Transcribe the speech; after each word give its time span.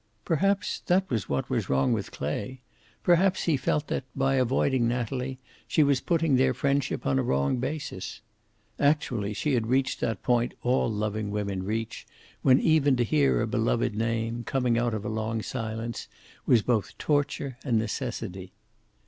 Perhaps 0.25 0.79
that 0.87 1.07
was 1.11 1.29
what 1.29 1.47
was 1.47 1.69
wrong 1.69 1.93
with 1.93 2.09
Clay; 2.09 2.61
perhaps 3.03 3.43
he 3.43 3.55
felt 3.55 3.85
that, 3.85 4.03
by 4.15 4.33
avoiding 4.33 4.87
Natalie, 4.87 5.37
she 5.67 5.83
was 5.83 6.01
putting 6.01 6.37
their 6.37 6.55
friendship 6.55 7.05
on 7.05 7.19
a 7.19 7.23
wrong 7.23 7.57
basis. 7.57 8.21
Actually, 8.79 9.31
she 9.35 9.53
had 9.53 9.67
reached 9.67 9.99
that 9.99 10.23
point 10.23 10.55
all 10.63 10.91
loving 10.91 11.29
women 11.29 11.61
reach, 11.61 12.07
when 12.41 12.59
even 12.59 12.95
to 12.95 13.03
hear 13.03 13.41
a 13.43 13.47
beloved 13.47 13.93
name, 13.95 14.43
coming 14.43 14.75
out 14.75 14.95
of 14.95 15.05
a 15.05 15.07
long 15.07 15.43
silence, 15.43 16.07
was 16.47 16.63
both 16.63 16.97
torture 16.97 17.59
and 17.63 17.77
necessity. 17.77 18.53